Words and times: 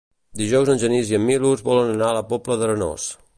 Dijous 0.39 0.71
en 0.73 0.79
Genís 0.83 1.11
i 1.13 1.17
en 1.17 1.23
Milos 1.27 1.61
volen 1.69 1.93
anar 1.93 2.09
a 2.09 2.17
la 2.21 2.25
Pobla 2.33 2.59
d'Arenós. 2.63 3.07